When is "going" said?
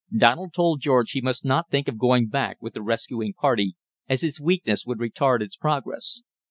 1.99-2.27